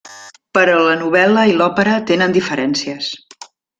[0.57, 3.11] Però la novel·la i l'òpera tenen diferències.